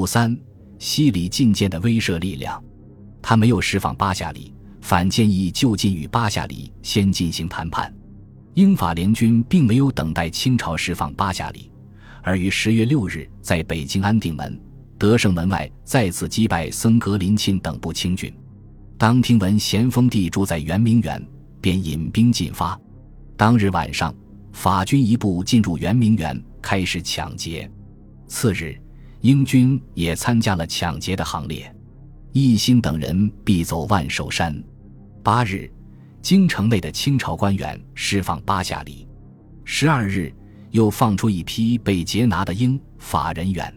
[0.00, 0.34] 五三，
[0.78, 2.58] 西里进谏的威慑力量，
[3.20, 7.94] 他没有释放巴夏里，反建议就近与巴夏里先进行谈判。
[8.54, 11.70] 英法联军并没有等待清朝释放巴夏里，
[12.22, 14.58] 而于十月六日在北京安定门、
[14.96, 18.34] 德胜门外再次击败僧格林沁等部清军。
[18.96, 21.22] 当听闻咸丰帝住在圆明园，
[21.60, 22.80] 便引兵进发。
[23.36, 24.14] 当日晚上，
[24.54, 27.70] 法军一部进入圆明园，开始抢劫。
[28.26, 28.74] 次日，
[29.20, 31.74] 英军也参加了抢劫的行列。
[32.32, 34.62] 奕欣等人必走万寿山。
[35.22, 35.70] 八日，
[36.22, 39.06] 京城内的清朝官员释放八下里。
[39.64, 40.32] 十二日，
[40.70, 43.72] 又放出一批被劫拿的英法人员。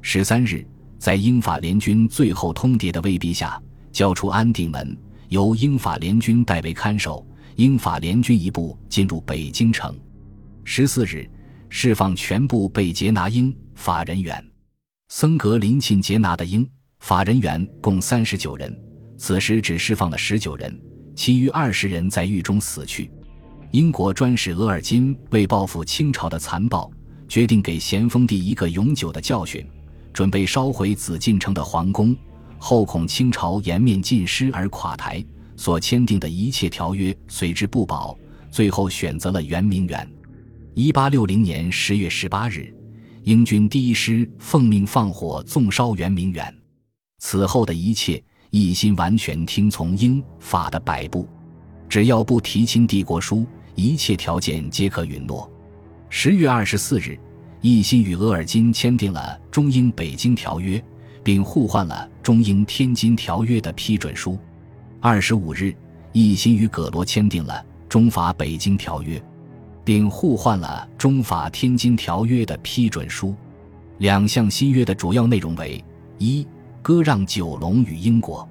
[0.00, 0.66] 十三日，
[0.98, 3.60] 在英法联军最后通牒的威逼下。
[3.92, 4.96] 交出安定门，
[5.28, 7.24] 由英法联军代为看守。
[7.56, 9.94] 英法联军一部进入北京城。
[10.64, 11.30] 十四日，
[11.68, 14.42] 释放全部被劫拿英法人员。
[15.14, 16.66] 僧格林沁劫拿的英
[17.00, 18.74] 法人员共三十九人，
[19.18, 20.74] 此时只释放了十九人，
[21.14, 23.10] 其余二十人在狱中死去。
[23.72, 26.90] 英国专使额尔金为报复清朝的残暴，
[27.28, 29.62] 决定给咸丰帝一个永久的教训，
[30.14, 32.16] 准备烧毁紫禁城的皇宫。
[32.56, 35.22] 后恐清朝颜面尽失而垮台，
[35.58, 38.16] 所签订的一切条约随之不保，
[38.50, 40.10] 最后选择了圆明园。
[40.72, 42.74] 一八六零年十月十八日，
[43.24, 46.54] 英军第一师奉命放火纵烧圆明园。
[47.18, 51.28] 此后的一切，一心完全听从英法的摆布，
[51.88, 55.50] 只要不提亲帝国书，一切条件皆可允诺。
[56.08, 57.18] 十月二十四日，
[57.60, 60.82] 一心与额尔金签订了中英北京条约。
[61.24, 64.36] 并互换了中英天津条约的批准书。
[65.00, 65.72] 二十五日，
[66.14, 69.22] 奕欣与葛罗签订了中法北京条约，
[69.84, 73.34] 并互换了中法天津条约的批准书。
[73.98, 75.82] 两项新约的主要内容为：
[76.18, 76.46] 一、
[76.80, 78.46] 割让九龙与英国；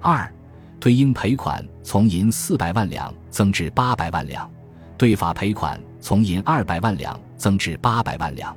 [0.00, 0.32] 二、
[0.78, 4.48] 对英赔款从银四百万两增至八百万两，
[4.96, 8.54] 对法赔款从银二百万两增至八百万两。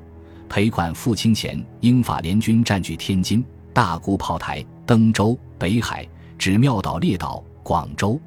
[0.49, 3.43] 赔款付清前，英法联军占据天津、
[3.73, 8.19] 大沽炮台、登州、北海、指庙岛列岛、广州。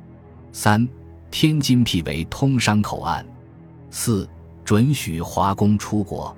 [0.53, 0.87] 三、
[1.31, 3.25] 天津辟为通商口岸。
[3.91, 4.29] 四、
[4.65, 6.37] 准许华工出国。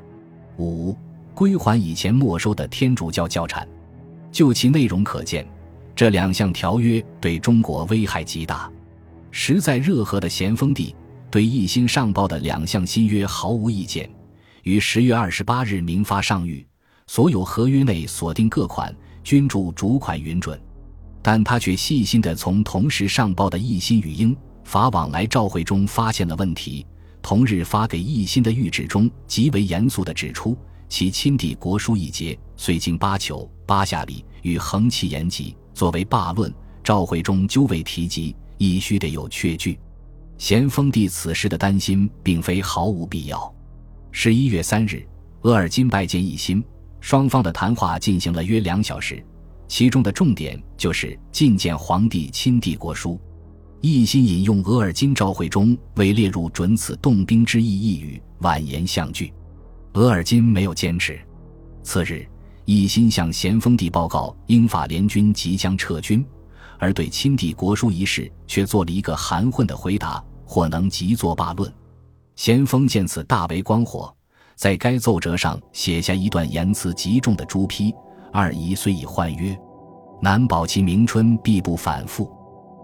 [0.58, 0.96] 五、
[1.34, 3.66] 归还以前没收的天主教教产。
[4.30, 5.46] 就其内容可见，
[5.94, 8.70] 这两项条约对中国危害极大。
[9.30, 10.94] 实在热河的咸丰帝
[11.30, 14.08] 对一心上报的两项新约毫无意见。
[14.62, 16.64] 于十月二十八日明发上谕，
[17.06, 20.60] 所有合约内锁定各款均注主款允准，
[21.20, 26.86] 但他却细心地从同时上报的奕欣与英法往来照会中发现了问题。
[27.22, 36.52] 同日发给奕欣的谕旨中极为严肃地指出，其亲帝国书一节虽经巴求、巴夏里与横其言及，作为罢论，
[36.82, 39.78] 赵会中究未提及，亦须得有确据。
[40.36, 43.54] 咸丰帝此时的担心并非毫无必要。
[44.10, 45.06] 十一月三日，
[45.42, 46.62] 额尔金拜见奕欣，
[47.00, 49.24] 双方的谈话进行了约两小时，
[49.68, 53.18] 其中的重点就是觐见皇帝亲帝国书。
[53.84, 59.34] 一心引用额尔金召会中未列入准此动兵之意一语，婉言相拒。
[59.94, 61.20] 额尔金没有坚持。
[61.82, 62.24] 次日，
[62.64, 66.24] 一心向咸丰帝报告英法联军即将撤军，
[66.78, 71.70] 而对亲帝国书一事却做了一个含混的回答，或能即作罢论。
[72.36, 74.14] 咸丰见此大为光火，
[74.54, 77.92] 在该奏折上写下一段言辞极重的朱批
[78.32, 79.58] ：“二姨虽已换约，
[80.20, 82.32] 难保其明春必不反复。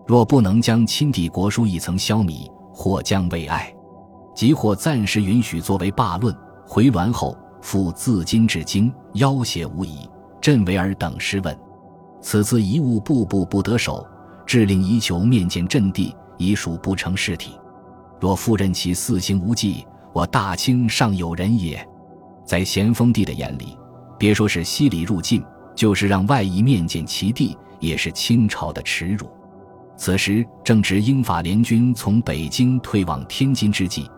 [0.08, 3.70] 若不能将亲帝国书一层消弭，或将为爱。
[4.34, 6.34] 即或暂时允许作为罢论。
[6.66, 10.08] 回銮后，复自今至京，要挟无疑。
[10.41, 11.54] 朕为尔等失问，
[12.22, 14.06] 此次遗物步步不得手，
[14.46, 17.52] 致令宜求面见朕帝，已属不成事体。”
[18.19, 21.86] 若复任其四行无忌，我大清尚有人也。
[22.46, 23.76] 在咸丰帝的眼里，
[24.19, 25.44] 别说是西里入晋，
[25.75, 29.28] 就是让外夷面见其弟，也是清朝的耻辱。
[29.99, 34.11] 此时正值英法联军从北京退往天津之际，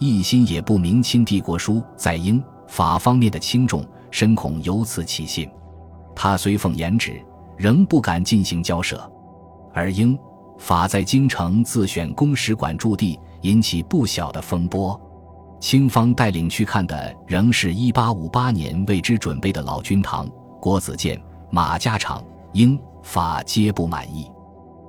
[0.00, 5.48] 一心也不明清帝国书在英法方面的轻重，深恐由此起信。
[6.14, 7.22] 他虽奉严旨，
[7.56, 8.98] 仍不敢进行交涉。
[9.72, 10.18] 而英
[10.58, 13.16] 法在京城自选公使馆驻地。
[13.42, 14.98] 引起不小的风波，
[15.60, 20.26] 清方带领去看的仍是一八五八年为之准备的老君堂、
[20.60, 22.24] 国子监、马家场，
[22.54, 24.28] 英法皆不满意。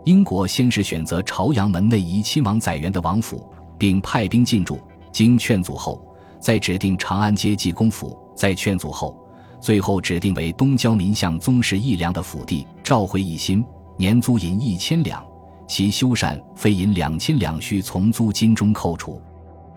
[0.07, 3.45] 英国先是选择朝阳门内怡亲王载元的王府，
[3.77, 4.79] 并派兵进驻，
[5.11, 6.01] 经劝阻后，
[6.39, 8.17] 再指定长安街济公府。
[8.33, 9.19] 在劝阻后，
[9.59, 13.61] 最后指定为东交民巷宗室义良的府邸，召回一心，
[13.97, 15.21] 年租银一千两，
[15.67, 19.21] 其修缮费银两千两，需从租金中扣除。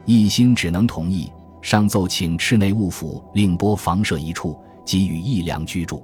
[0.05, 1.29] 一心只能同意，
[1.61, 4.57] 上奏请饬内务府另拨房舍一处，
[4.87, 6.01] 给予义良居住。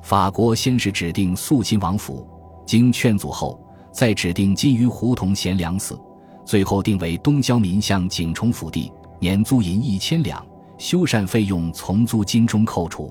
[0.00, 2.26] 法国先是指定肃亲王府，
[2.68, 3.58] 经劝阻后，
[3.90, 5.98] 再指定金鱼胡同贤良寺，
[6.44, 10.44] 最后定为东郊民巷景崇府地，年租银一千两，
[10.76, 13.10] 修缮费用从租金中扣除。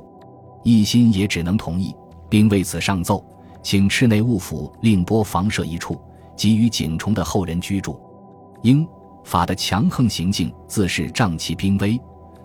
[0.63, 1.91] 一心也只能同意，
[2.29, 3.25] 并为此上奏，
[3.63, 5.99] 请饬内务府另拨房舍一处，
[6.35, 7.99] 给予景崇的后人居住。
[8.61, 8.87] 英
[9.23, 11.99] 法的强横行径自是瘴气兵威，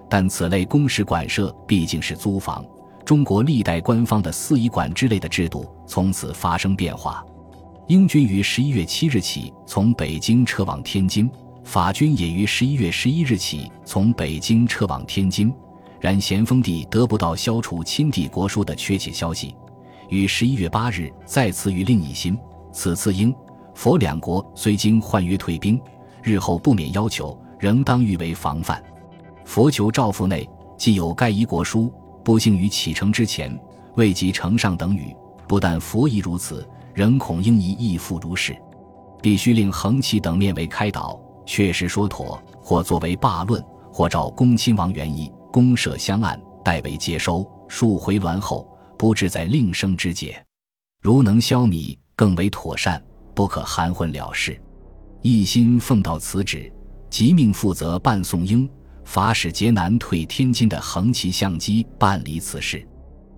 [0.08, 2.65] 但此类公使馆舍毕竟是租房。
[3.05, 7.25] 中国历代官方的四夷馆之类的制度从此发生变化。
[7.89, 11.29] 英军于十一月七日起从北京撤往天津，
[11.65, 15.53] 法军也于十一月十一日起从北京撤往天津。
[16.01, 19.55] 然咸丰帝得不到消除亲帝国书的确切消息，
[20.09, 22.37] 于十一月八日再次于令一心：
[22.73, 23.35] 此次英、
[23.75, 25.81] 佛两国虽经换约退兵，
[26.23, 28.83] 日后不免要求，仍当预为防范。
[29.45, 31.93] 佛求诏复内既有盖一国书。
[32.25, 33.59] 不幸于启程之前
[33.97, 35.15] 未及呈上等语，
[35.47, 38.57] 不但佛亦如此，仍恐应疑亦复如是，
[39.21, 47.47] 必须令横旗等面为开导，确实说妥，或作为罢论，或照恭亲王原意，公设相案，代为接收。
[47.69, 48.69] 数回銮后，
[48.99, 50.41] 不至在令生之节。
[51.01, 53.03] 如能消弭，更为妥善，
[53.35, 54.61] 不可含混了事。
[55.23, 56.71] 一心奉到此旨，
[57.09, 58.69] 即命负责办送英。
[59.05, 62.87] 法使节南退天津的横旗相机办理此事。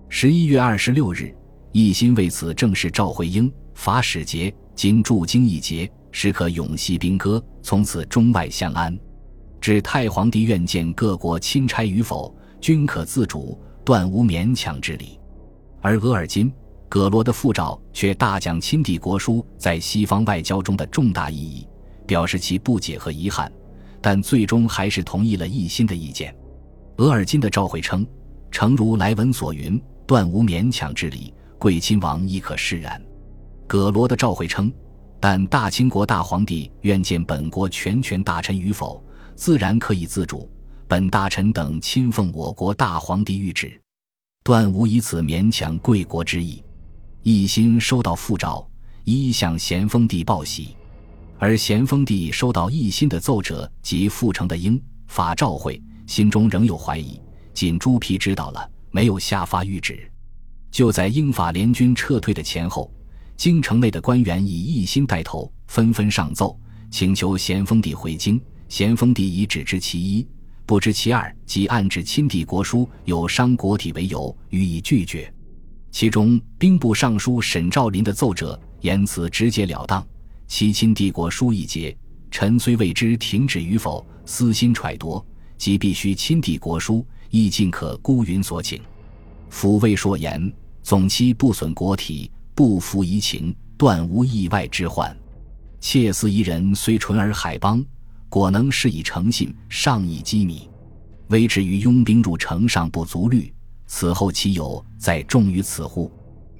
[0.09, 1.35] 十一月二十六日，
[1.71, 8.97] 一心为此正式召回英法使节，今驻京一节，时可永系兵戈，从此中外相安。
[9.59, 15.19] 至太皇帝愿见各国钦差与否，均可自主，断无勉强之理。
[15.81, 16.53] 而额尔金、
[16.87, 21.67] 葛罗的复诏却大讲亲帝国书在西方外交中的重大意义，
[22.05, 23.51] 表示其不解和遗憾。
[24.05, 26.31] 但最终还是同意了奕心的意见。
[26.97, 28.05] 额尔金的召回称
[28.51, 33.03] ：“诚如来文所云，断无勉强之理，贵亲王亦可释然。”
[33.65, 34.71] 葛罗的召回称
[35.19, 39.03] ：“但大清国大皇帝愿见本国全权大臣与否，
[39.35, 40.47] 自然可以自主。
[40.87, 43.81] 本大臣等亲奉我国大皇帝谕旨，
[44.43, 46.63] 断无以此勉强贵国之意。”
[47.25, 48.69] 奕心收到复诏，
[49.03, 50.77] 一向咸丰帝报喜。
[51.37, 57.19] 而咸丰帝收到奕欣的奏折及复成的英法诏会，心中仍有怀疑。
[57.53, 60.09] 仅朱批知道了，没有下发谕旨。
[60.71, 62.91] 就在英法联军撤退的前后，
[63.37, 66.57] 京城内的官员以奕欣带头，纷纷上奏，
[66.89, 68.41] 请求咸丰帝回京。
[68.67, 70.27] 咸丰帝已只知其一，
[70.65, 75.31] 不知其二，即暗指亲帝国书有伤国体为由，予以拒绝。
[75.91, 80.05] 其中兵部尚书沈兆麟的奏折言辞直截了当。
[80.47, 81.95] 其亲帝国书一节，
[82.29, 85.23] 臣虽未知停止与否，私心揣度，
[85.57, 88.81] 即必须亲帝国书，亦尽可孤云所请。
[89.51, 90.53] 抚慰说言，
[90.83, 95.15] 总期不损国体，不服夷情，断无意外之患。
[95.79, 97.83] 妾思一人虽纯而海邦，
[98.29, 100.69] 果能事以诚信，上以机密，
[101.27, 103.53] 微至于拥兵入城尚不足虑，
[103.87, 106.11] 此后岂有再重于此乎？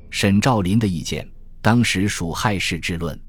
[0.10, 1.28] 沈兆麟的意见，
[1.62, 3.20] 当时属害事之论。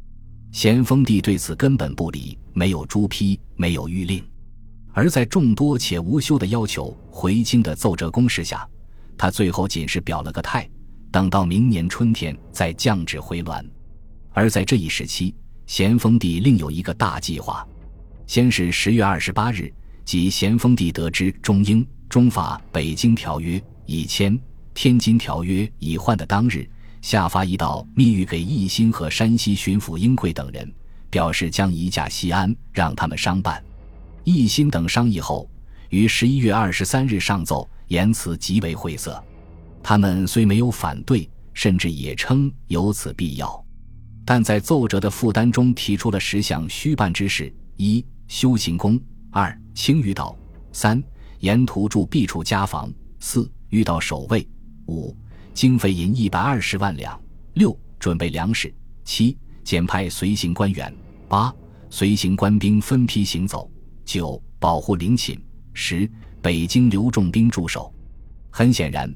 [0.56, 4.24] 咸丰帝对此根本不理，没有朱批，没有谕令，
[4.94, 8.66] 而在众多且无休的要求回京的奏折攻势下，
[9.18, 10.66] 他最后仅是表了个态，
[11.10, 13.62] 等到明年春天再降旨回銮。
[14.32, 15.34] 而在这一时期，
[15.66, 17.62] 咸丰帝另有一个大计划：
[18.26, 19.70] 先是十月二十八日，
[20.06, 24.32] 即咸丰帝得知中英、中法《北京条约》已签，
[24.72, 26.66] 《天津条约》已换的当日。
[27.02, 30.72] 下发一道密谕给奕欣和山西巡抚英贵等人，
[31.08, 33.62] 表示将移驾西安，让他们商办。
[34.24, 35.48] 奕欣等商议后，
[35.90, 39.22] 于十一月二十三日上奏，言辞极为晦涩。
[39.82, 43.64] 他们虽没有反对，甚至也称有此必要，
[44.24, 48.98] 但在奏折的负担中提出了十项需办之事：一、修行宫；
[49.30, 50.36] 二、青鱼岛；
[50.72, 51.00] 三、
[51.38, 54.44] 沿途筑避处家房；四、遇到守卫；
[54.88, 55.16] 五。
[55.56, 57.18] 经费银一百二十万两。
[57.54, 58.70] 六、准备粮食。
[59.06, 59.34] 七、
[59.64, 60.94] 减派随行官员。
[61.28, 61.50] 八、
[61.88, 63.70] 随行官兵分批行走。
[64.04, 65.42] 九、保护陵寝。
[65.72, 66.06] 十、
[66.42, 67.90] 北京留重兵驻守。
[68.50, 69.10] 很显然，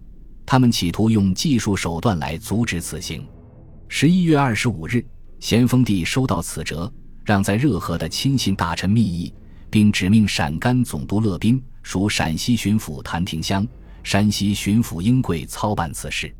[0.47, 3.23] 他们企图用技术手段来阻止此行。
[3.87, 5.04] 十一月二十五日，
[5.40, 6.90] 咸丰帝收到此折，
[7.23, 9.30] 让在热河的亲信大臣密议，
[9.68, 13.68] 并指命陕甘总督乐斌、属陕西巡抚谭廷香。
[14.02, 16.35] 山西巡抚英贵操办此事。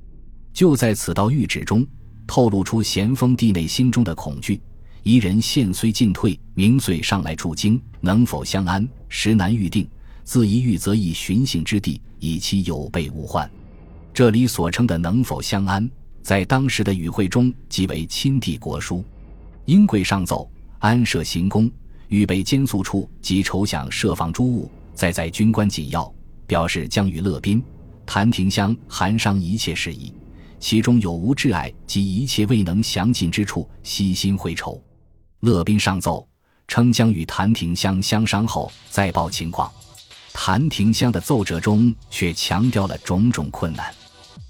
[0.53, 1.87] 就在此道谕旨中，
[2.27, 4.61] 透露出咸丰帝内心中的恐惧：
[5.03, 8.87] 夷人现虽进退，明岁上来驻京，能否相安？
[9.09, 9.89] 实难预定。
[10.23, 13.51] 自一遇则以寻衅之地，以其有备无患。
[14.15, 15.89] 这里所称的能否相安，
[16.23, 19.05] 在当时的语汇中即为亲帝国书。
[19.65, 20.49] 英贵上奏，
[20.79, 21.71] 安设行宫，
[22.09, 26.13] 预备监宿处及筹饷设防诸务，再在军官紧要，
[26.51, 27.63] 表示将与乐宾、
[28.05, 30.13] 谭廷香函商一切事宜，
[30.59, 34.83] 其中有无挚爱及一切未能详尽之处，悉心会筹。
[35.43, 36.27] 乐宾上奏，
[36.67, 39.71] 称将与谭廷香相商后再报情况。
[40.33, 43.95] 谭廷香的奏折中却强调了种种困难，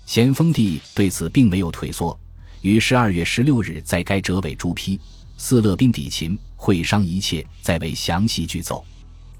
[0.06, 2.18] 咸丰帝对此并没有退缩，
[2.62, 4.98] 于十二月十六日在该折尾朱批，
[5.36, 8.82] 四乐宾抵秦会商一切，再为详细具奏。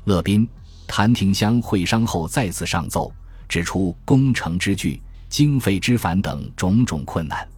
[0.05, 0.47] 乐宾、
[0.91, 3.13] 谭廷香会商后再次上奏，
[3.49, 7.49] 指出工程之巨、经费之繁等种种困难。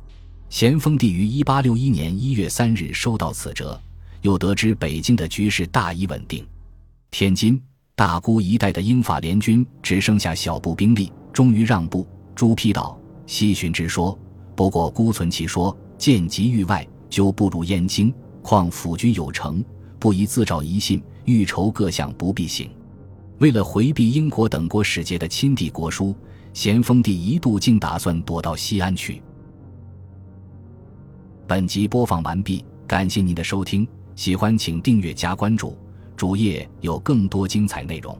[0.51, 3.81] 咸丰帝于一八六一年一月三日收到此折，
[4.21, 6.47] 又得知北京的局势大已稳定，
[7.11, 7.59] 天津。
[7.95, 12.07] 大沽一带的英法联军只剩下小部兵力，终于让步。
[12.35, 14.19] 朱批道：“西巡之说，
[14.55, 18.13] 不过孤存其说，见及域外，就不入燕京。
[18.43, 19.65] 况府居有成，
[19.99, 22.71] 不宜自召疑信，欲筹各项不必行。”
[23.43, 26.15] 为了回避英国等国使节的亲帝国书，
[26.53, 29.21] 咸丰帝一度竟打算躲到西安去。
[31.49, 33.85] 本集播放完毕，感谢您的收听，
[34.15, 35.77] 喜欢请订阅加关注。
[36.17, 38.17] 主页有更多精彩内容。